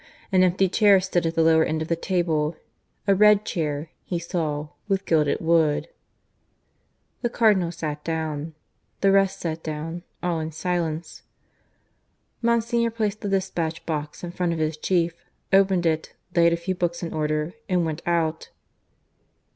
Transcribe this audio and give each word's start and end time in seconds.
An 0.31 0.41
empty 0.41 0.67
chair 0.67 0.99
stood 0.99 1.27
at 1.27 1.35
the 1.35 1.43
lower 1.43 1.63
end 1.63 1.83
of 1.83 1.87
the 1.87 1.95
table 1.95 2.55
a 3.05 3.13
red 3.13 3.45
chair, 3.45 3.91
he 4.03 4.17
saw, 4.17 4.69
with 4.87 5.05
gilded 5.05 5.39
wood. 5.41 5.89
The 7.21 7.29
Cardinal 7.29 7.71
sat 7.71 8.03
down. 8.03 8.55
The 9.01 9.11
rest 9.11 9.39
sat 9.39 9.61
down, 9.61 10.01
all 10.23 10.39
in 10.39 10.53
silence. 10.53 11.21
Monsignor 12.41 12.89
placed 12.89 13.21
the 13.21 13.29
despatch 13.29 13.85
box 13.85 14.23
in 14.23 14.31
front 14.31 14.53
of 14.53 14.57
his 14.57 14.75
chief, 14.75 15.23
opened 15.53 15.85
it, 15.85 16.15
laid 16.35 16.51
a 16.51 16.57
few 16.57 16.73
books 16.73 17.03
in 17.03 17.13
order, 17.13 17.53
and 17.69 17.85
went 17.85 18.01
out. 18.07 18.49